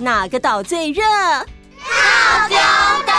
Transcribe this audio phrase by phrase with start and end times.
[0.00, 1.02] 哪个岛最热？
[1.02, 2.56] 套丢
[3.04, 3.12] 岛。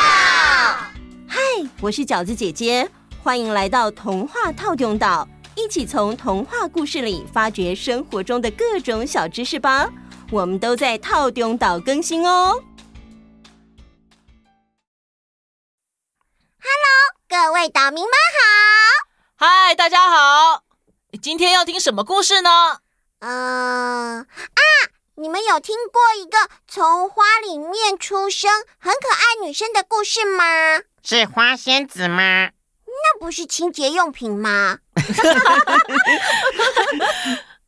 [1.28, 1.38] 嗨，
[1.82, 2.90] 我是饺子姐姐，
[3.22, 9.90] 欢迎来到童话套丢岛，一起从童话故事里发掘生活中的各种小知识吧。
[10.32, 12.64] 我们都在套丢岛更新哦。
[16.62, 16.88] Hello，
[17.28, 19.46] 各位岛民们好。
[19.46, 20.64] 嗨，大家好。
[21.22, 22.50] 今天要听什么故事呢？
[23.22, 24.09] 嗯、
[25.60, 26.38] 有听过一个
[26.70, 30.46] 从花里面出生很可爱女生的故事吗？
[31.04, 32.52] 是花仙子吗？
[32.86, 34.80] 那不是清洁用品吗？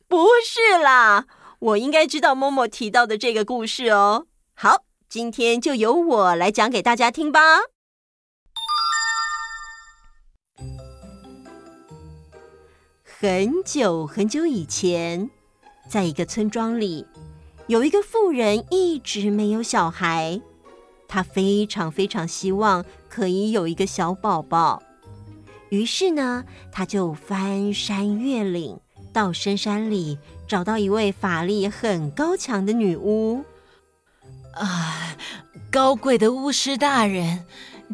[0.07, 1.25] 不是啦，
[1.59, 4.27] 我应该知道默默提到的这个故事哦。
[4.53, 7.41] 好，今天就由我来讲给大家听吧。
[13.03, 15.30] 很久很久以前，
[15.89, 17.05] 在一个村庄里。
[17.67, 20.41] 有一个妇人一直没有小孩，
[21.07, 24.83] 她非常非常希望可以有一个小宝宝。
[25.69, 28.77] 于是呢，她就翻山越岭，
[29.13, 33.44] 到深山里找到一位法力很高强的女巫。
[34.53, 35.16] 啊，
[35.71, 37.45] 高贵的巫师大人，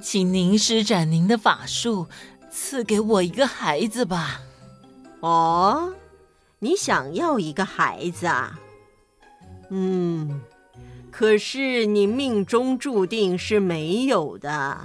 [0.01, 2.07] 请您施展您的法术，
[2.49, 4.41] 赐给我一个孩子吧。
[5.19, 5.93] 哦，
[6.59, 8.59] 你想要一个孩子啊？
[9.69, 10.41] 嗯，
[11.11, 14.79] 可是你命中注定是没有的，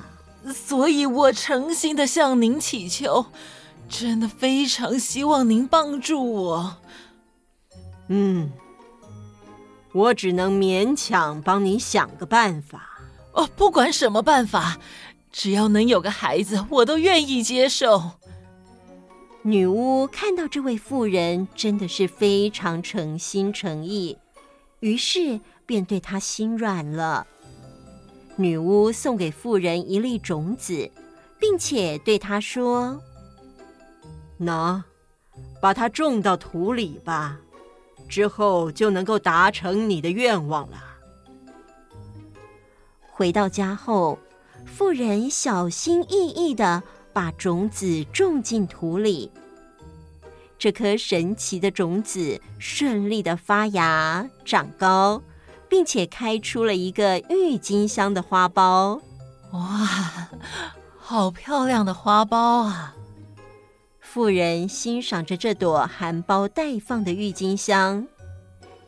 [0.52, 3.26] 所以我诚心的向您祈求，
[3.88, 6.76] 真的非常希望您帮助我。
[8.08, 8.50] 嗯，
[9.92, 12.88] 我只能勉强帮你想个办法。
[13.34, 14.78] 哦，不管什么办法，
[15.30, 18.10] 只要能有个孩子，我都愿意接受。
[19.42, 24.18] 女巫看到这位妇人真的是非常诚心诚意。
[24.82, 27.24] 于是便对他心软了。
[28.34, 30.90] 女巫送给妇人一粒种子，
[31.38, 33.00] 并且对她说
[34.40, 34.82] ：“喏，
[35.60, 37.38] 把它种到土里吧，
[38.08, 40.82] 之后就能够达成你的愿望了。”
[43.12, 44.18] 回到家后，
[44.66, 46.82] 妇人小心翼翼的
[47.12, 49.30] 把种子种进土里。
[50.62, 55.20] 这颗神奇的种子顺利的发芽、长高，
[55.68, 59.00] 并且开出了一个郁金香的花苞。
[59.50, 60.28] 哇，
[61.00, 62.94] 好漂亮的花苞啊！
[63.98, 68.06] 妇人欣赏着这朵含苞待放的郁金香，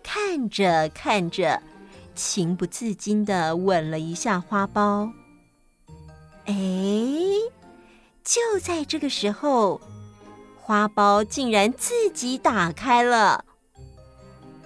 [0.00, 1.60] 看着看着，
[2.14, 5.10] 情不自禁的吻了一下花苞。
[6.44, 6.54] 哎，
[8.22, 9.80] 就在这个时候。
[10.66, 13.44] 花苞竟然自己打开了！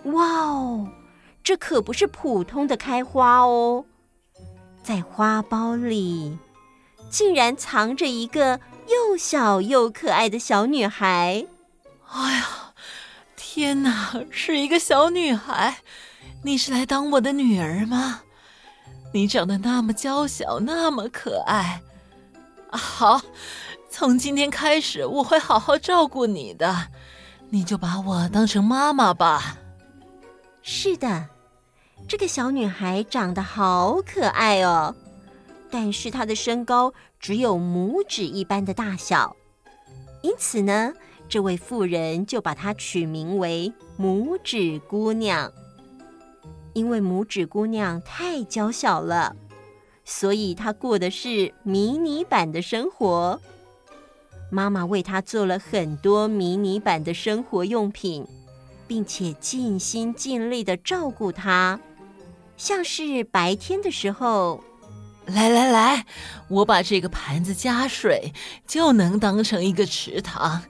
[0.04, 0.88] 哇哦，
[1.42, 3.84] 这可不是普通的开花哦，
[4.80, 6.38] 在花苞里
[7.10, 11.44] 竟然藏着一个又小又可爱的小女孩！
[12.12, 12.46] 哎呀，
[13.34, 15.78] 天哪，是一个小女孩！
[16.44, 18.20] 你是来当我的女儿吗？
[19.12, 21.82] 你长得那么娇小，那么可爱。
[22.70, 23.20] 好。
[23.98, 26.86] 从今天开始，我会好好照顾你的，
[27.50, 29.58] 你就把我当成妈妈吧。
[30.62, 31.26] 是的，
[32.06, 34.94] 这个小女孩长得好可爱哦，
[35.68, 39.34] 但是她的身高只有拇指一般的大小，
[40.22, 40.92] 因此呢，
[41.28, 45.52] 这位妇人就把她取名为拇指姑娘。
[46.72, 49.34] 因为拇指姑娘太娇小了，
[50.04, 53.40] 所以她过的是迷你版的生活。
[54.50, 58.26] 妈妈为他做了很多迷你版的生活用品，
[58.86, 61.78] 并且尽心尽力的照顾他。
[62.56, 64.64] 像是白天的时候，
[65.26, 66.06] 来来来，
[66.48, 68.32] 我把这个盘子加水，
[68.66, 70.62] 就能当成一个池塘；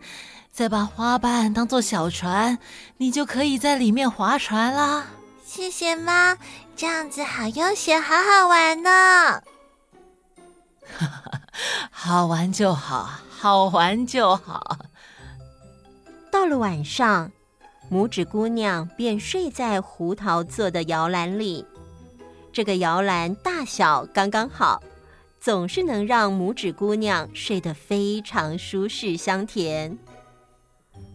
[0.53, 2.59] 再把花瓣当做小船，
[2.97, 5.06] 你就可以在里面划船啦。
[5.47, 6.37] 谢谢妈，
[6.77, 9.41] 这样子好悠闲，好好玩呢。
[11.91, 13.20] 好玩就好。
[13.40, 14.79] 好玩就好。
[16.29, 17.31] 到了晚上，
[17.88, 21.64] 拇指姑娘便睡在胡桃做的摇篮里。
[22.52, 24.82] 这个摇篮大小刚刚好，
[25.40, 29.96] 总是能让拇指姑娘睡得非常舒适香甜。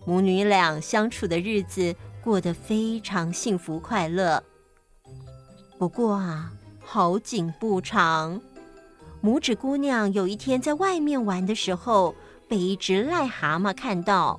[0.05, 1.93] 母女俩相处的日子
[2.23, 4.41] 过得非常幸福快乐。
[5.77, 8.39] 不过啊，好景不长。
[9.23, 12.13] 拇指姑娘有一天在外面玩的时候，
[12.45, 14.37] 被一只癞蛤蟆看到。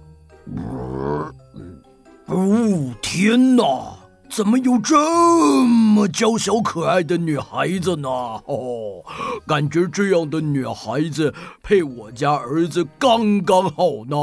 [2.26, 3.96] 哦，天哪！
[4.28, 8.08] 怎么有这么娇小可爱的女孩子呢？
[8.08, 9.02] 哦，
[9.46, 11.32] 感觉这样的女孩子
[11.62, 14.16] 配我家儿子刚刚好呢。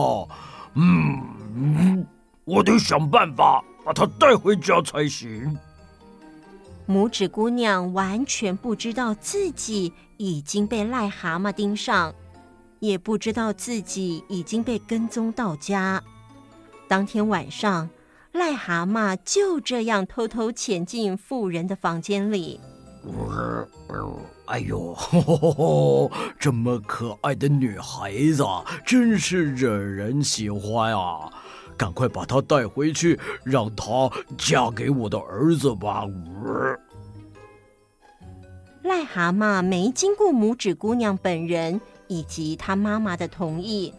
[0.76, 2.06] 嗯，
[2.46, 5.58] 我得想办法把她带回家才行。
[6.88, 12.14] 拇指姑娘完全不知道自己已经被癞蛤蟆盯上，
[12.78, 16.00] 也不知道自己已经被跟踪到家。
[16.88, 17.90] 当天晚上，
[18.32, 22.60] 癞蛤蟆就这样偷偷潜进妇人的房间里。
[24.46, 24.96] 哎呦，
[26.38, 28.46] 这么可爱的女孩子，
[28.86, 31.32] 真是惹人喜欢啊！
[31.76, 34.08] 赶快把她带回去，让她
[34.38, 36.06] 嫁给我的儿子吧。
[38.92, 43.94] 癞蛤蟆没经过拇指姑娘本人以及她妈妈的同意，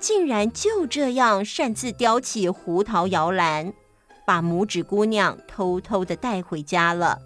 [0.00, 3.74] 竟然就这样擅自叼起胡桃摇篮，
[4.26, 7.18] 把拇指姑娘偷偷的带回家了。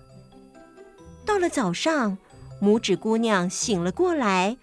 [1.24, 2.18] 到了早上，
[2.60, 4.56] 拇指姑娘醒了过来，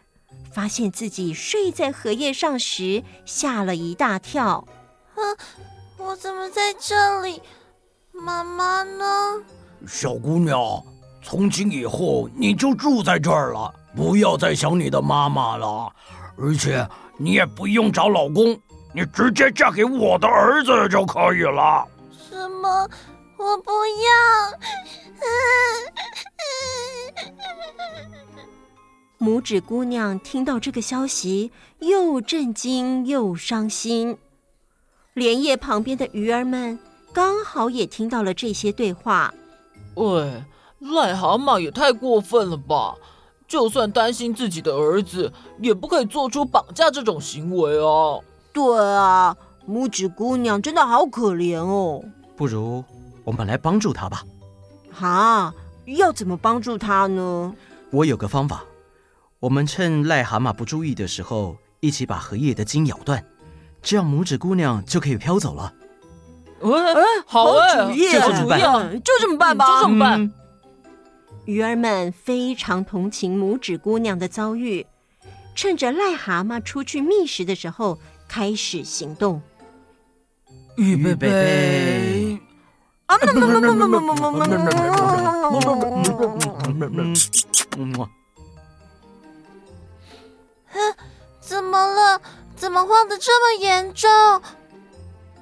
[0.52, 4.68] 发现自己睡在荷叶上时，吓了一大跳。
[5.16, 5.24] 啊，
[5.96, 7.42] 我怎么在这里？
[8.12, 9.42] 妈妈呢？
[9.88, 10.84] 小姑娘，
[11.22, 15.92] 从今以后你就住在这儿了，不要再想你的妈妈了，
[16.38, 16.88] 而且
[17.18, 18.60] 你也不用找老公，
[18.94, 21.88] 你直接嫁给我的儿子就可以了。
[22.30, 22.90] 什么？
[23.38, 24.10] 我不要！
[29.26, 34.18] 拇指姑娘听到这个消息，又震惊又伤心。
[35.14, 36.80] 莲叶旁边的鱼儿们
[37.14, 39.34] 刚好也听到了这些对话。
[39.96, 40.44] 喂，
[40.82, 42.96] 癞蛤蟆也太过分了吧！
[43.48, 48.24] 就算担心自己的儿子，也不可以做出绑架这种行为哦。
[48.54, 49.36] 对啊，
[49.68, 52.04] 拇指姑娘真的好可怜哦。
[52.36, 52.84] 不如
[53.24, 54.24] 我们来帮助她吧。
[54.92, 55.54] 哈，
[55.86, 57.56] 要怎么帮助她呢？
[57.92, 58.64] 我有个方法。
[59.40, 63.24] 我们趁癞蛤蟆不注意的时候，一起把荷叶的茎咬断，
[63.82, 65.74] 这样拇指姑娘就可以飘走了。
[66.62, 66.70] 哎，
[67.26, 70.32] 好主意，就这么办，就这么办吧，就这么办。
[71.50, 74.86] 嗯、鱼儿们非常同情拇指姑娘的遭遇，
[75.56, 77.98] 趁着癞蛤蟆出去觅食的时候，
[78.28, 79.42] 开始行动。
[80.78, 82.40] 预备备！
[83.08, 83.18] 啊！
[83.18, 83.42] 怎么
[91.80, 92.22] 了？
[92.56, 94.08] 怎么晃得这么严重？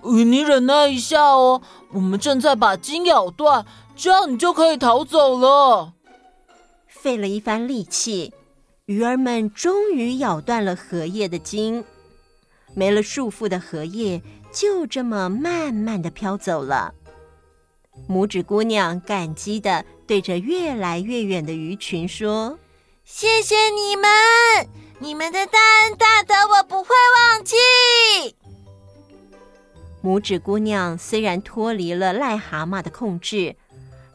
[0.04, 1.62] 呃，你忍耐一下哦，
[1.92, 5.94] 我们正在把筋咬断，这样你就可以逃走了。
[7.08, 8.34] 费了一番力气，
[8.86, 11.86] 鱼儿们终于咬断了荷叶的茎，
[12.76, 14.22] 没了束缚的荷叶
[14.52, 16.94] 就这么慢慢的飘走了。
[18.10, 22.60] 拇指姑娘感激的对着越来越远的鱼群说
[23.06, 24.10] ：“谢谢你们。”
[25.00, 27.56] 你们的大恩大德，我不会忘记。
[30.04, 33.56] 拇指姑娘虽然脱离了癞蛤蟆的控制，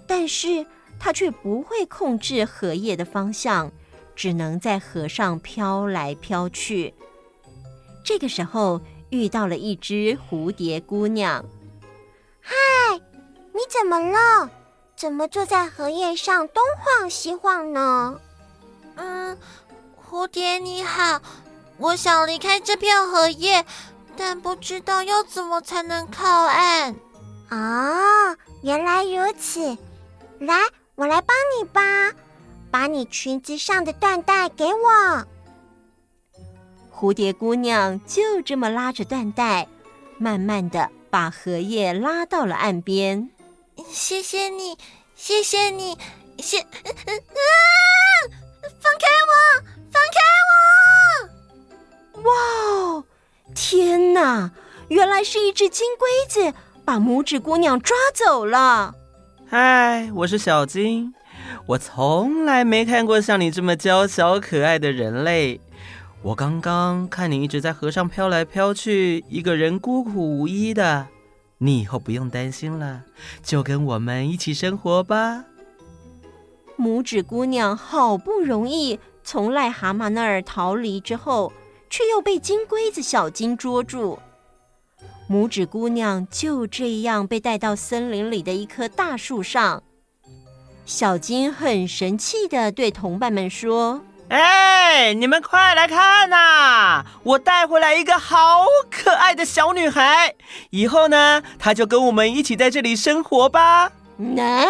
[0.06, 0.66] 但是
[1.04, 3.72] 她却不会控制荷叶的方向，
[4.14, 6.94] 只能在河上飘来飘去。
[8.04, 11.44] 这个时候，遇到了一只蝴蝶姑娘。
[12.40, 12.54] 嗨，
[13.52, 14.48] 你怎么了？
[14.94, 18.20] 怎么坐在荷叶上东晃西晃呢？
[18.94, 19.36] 嗯。
[20.08, 21.20] 蝴蝶你好，
[21.78, 23.64] 我想离开这片荷叶，
[24.14, 26.94] 但不知道要怎么才能靠岸。
[27.50, 29.76] 哦，原来如此，
[30.38, 30.54] 来，
[30.94, 32.12] 我来帮你吧，
[32.70, 35.26] 把你裙子上的缎带给我。
[36.94, 39.66] 蝴蝶姑娘就这么拉着缎带，
[40.18, 43.30] 慢慢的把荷叶拉到了岸边。
[43.88, 44.76] 谢谢你，
[45.16, 45.96] 谢谢你，
[46.38, 46.68] 谢，啊，
[48.80, 49.32] 放开我！
[49.90, 50.20] 放开
[52.12, 52.30] 我哇
[52.68, 53.04] 哦！
[53.54, 54.50] 天哪，
[54.88, 56.52] 原来是一只金龟子
[56.84, 58.94] 把拇指姑娘抓走了。
[59.54, 61.12] 嗨，我是小金，
[61.66, 65.60] 我从来没看过像你这么娇小可爱的人类。
[66.22, 71.06] 我刚刚看你一直在河上飘来飘去，一个人孤苦无依的。
[71.58, 73.02] 你以后不用担心了，
[73.42, 75.44] 就跟我们一起生活吧。
[76.78, 81.52] 拇指姑娘好不容易从癞蛤蟆那儿逃离之后。
[81.90, 84.18] 却又被金龟子小金捉住，
[85.32, 89.82] 拇指姑娘就这样被带到森林里的一棵大树上。
[90.84, 97.06] 小金很神气的对同伴们说：“哎，你们快来看呐！
[97.22, 100.34] 我带回来一个好可爱的小女孩，
[100.68, 104.66] 以后呢，她就跟我们一起在这里生活吧。”哪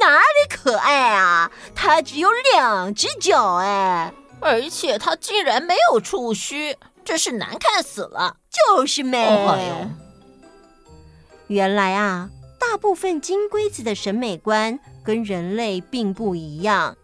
[0.00, 1.50] 哪里可爱啊？
[1.74, 6.76] 她只有两只脚哎，而且她竟然没有触须，
[7.06, 8.36] 真是难看死了。
[8.50, 9.24] 就是美。
[11.46, 16.96] 原来啊，大部分金龟子的审美观跟人类并不一样。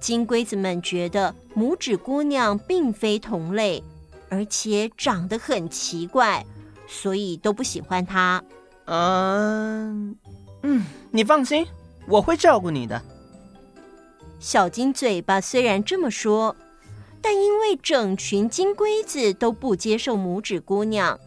[0.00, 3.82] 金龟子们觉得拇指姑娘并非同类，
[4.28, 6.46] 而且长得很奇怪，
[6.86, 8.44] 所以都不喜欢她。
[8.84, 10.16] 嗯
[10.62, 11.66] 嗯，你放心，
[12.06, 13.02] 我会照顾你的。
[14.38, 16.54] 小金嘴巴虽然这么说，
[17.24, 21.18] 但因为整群金龟子都不接受拇指姑娘，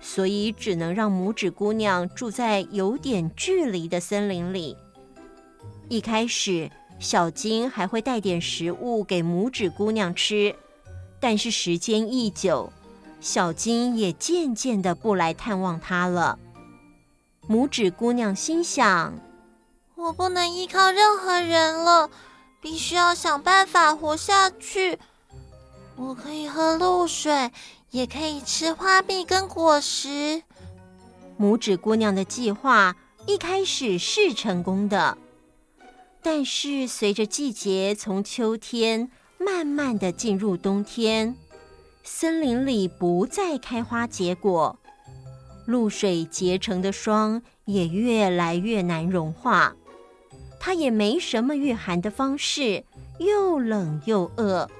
[0.00, 4.76] 所以只能让拇指姑娘住在有点距离的森林里。
[5.88, 10.54] 一开始，小金还会带点食物给拇指姑娘吃，
[11.18, 12.72] 但是时间一久，
[13.20, 16.38] 小金也渐渐的不来探望她了。
[17.48, 19.18] 拇指姑娘心想
[19.96, 22.08] ：“我不能依靠任何人了，
[22.60, 24.96] 必须要想办法活下去。
[26.00, 27.50] 我可以喝露水，
[27.90, 30.42] 也可以吃花蜜跟果实。”
[31.38, 35.18] 拇指姑娘的计划一开始是成功的。
[36.22, 41.36] 但是，随着季节从秋天慢慢的进入冬天，
[42.02, 44.78] 森林里不再开花结果，
[45.66, 49.76] 露水结成的霜也越来越难融化，
[50.58, 52.84] 它也没什么御寒的方式，
[53.18, 54.70] 又冷又饿，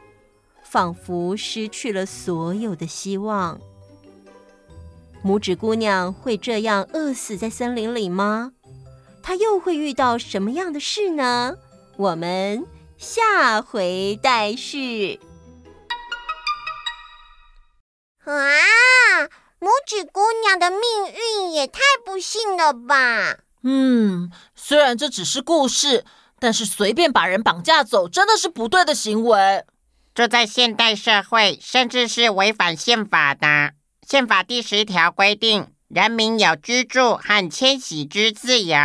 [0.70, 3.60] 仿佛失去了所有的希望。
[5.24, 8.52] 拇指姑娘会这样饿死在森林里吗？
[9.20, 11.56] 她又会遇到什么样的事呢？
[11.96, 12.64] 我们
[12.96, 15.20] 下回待续。
[18.24, 18.32] 啊，
[19.58, 20.80] 拇指姑娘的命
[21.12, 23.40] 运也太不幸了吧！
[23.64, 26.04] 嗯，虽然这只是故事，
[26.38, 29.64] 但是随便把人绑架走真的是不对的行为。
[30.14, 33.72] 这在现代社会，甚至是违反宪法的。
[34.06, 35.68] 宪法第十条规定。
[35.90, 38.76] 人民有居住和迁徙之自由。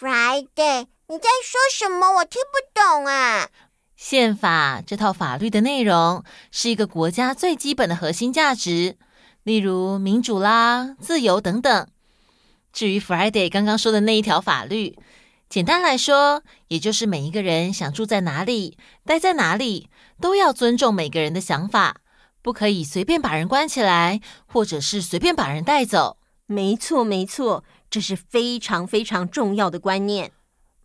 [0.00, 2.10] Friday，你在说什么？
[2.20, 3.50] 我听不懂啊！
[3.96, 8.96] 宪法这套法律的内容是一个国家最基本的核心价值，
[9.42, 11.86] 例如民主啦、自由等等。
[12.72, 14.98] 至于 Friday 刚刚说的那一条法律，
[15.50, 19.90] 简单来说，也就是每一个人想住在哪里、待在哪里，
[20.22, 21.96] 都要尊重每个人的想法，
[22.40, 26.16] 不可以随便把人关起来，或者是随便把人带走。
[26.46, 30.30] 没错，没错，这是非常非常重要的观念。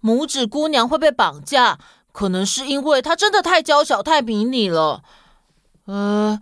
[0.01, 1.77] 拇指姑娘会被绑架，
[2.12, 5.03] 可能是因为她真的太娇小、太迷你了。
[5.86, 6.39] 呃，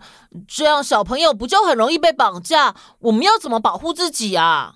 [0.48, 2.74] 这样小朋友不就很容易被绑架？
[3.00, 4.74] 我们要怎么保护自己啊？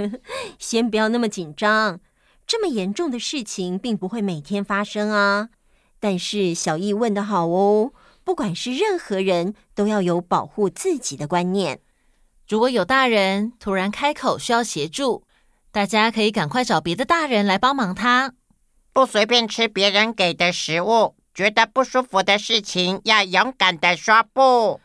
[0.58, 2.00] 先不要那么紧张，
[2.46, 5.50] 这么严重的事情并不会每天发生啊。
[6.00, 7.92] 但是小易问的好哦，
[8.24, 11.80] 不管是任何人都要有保护自己的观念。
[12.48, 15.24] 如果有大人突然开口需要协助，
[15.70, 18.32] 大家可以赶快找别的大人来帮忙他。
[18.92, 24.80] 不随便吃别人给的食物，觉得不舒服的事情要勇敢的说不。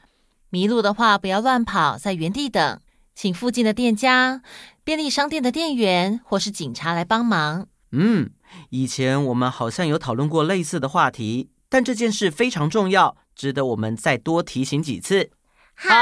[0.50, 2.80] 迷路的话不要乱跑，在原地等，
[3.16, 4.42] 请附近的店家、
[4.84, 7.68] 便利商店的店员或是警察来帮忙。
[7.96, 8.32] 嗯，
[8.72, 15.30] 以前我们好像有讨论过类似的话题，但这件事非常重要，值得我们再多提醒几次。
[15.76, 15.96] 好，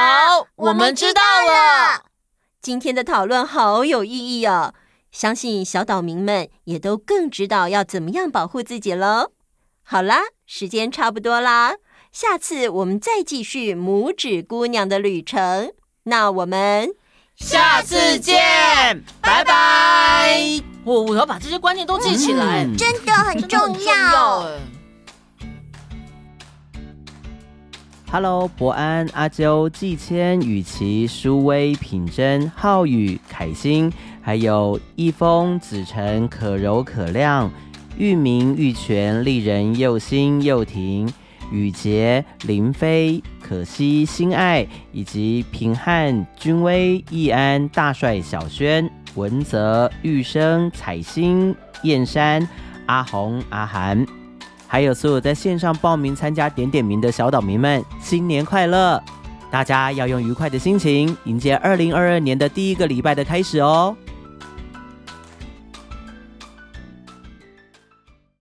[0.55, 2.05] 我们知道了。
[2.62, 4.74] 今天的讨论好有意义哦，
[5.12, 9.31] 相信小岛民们也都更知道要怎么样保护自己喽。
[9.83, 11.74] 好啦，时间差不多啦，
[12.13, 15.74] 下次我们再继续拇指姑娘的旅程。
[16.03, 16.93] 那我们
[17.36, 20.71] 下次见，拜拜。
[20.84, 24.48] 我我要把这些观念都记起来，嗯、真的很重要。
[28.12, 37.50] Hello，博安、阿啾、季谦、雨琪、舒薇、品珍、浩宇、凯欣，还有易峰、子晨、可柔、可亮、
[37.96, 41.14] 玉明、玉泉、丽人、佑心、佑婷、
[41.52, 52.48] 雨洁、林飞、可惜、心爱，以及平汉、君威、易安、大帅、小轩、文泽、玉生、彩星、燕山、
[52.86, 54.06] 阿红、阿涵。
[54.68, 59.01] 还有所有在线上报名参加点点名的小岛民们，新年快乐！
[59.50, 63.94] 大家要用愉快的心情迎接二零二二年的第一个礼拜的开始哦。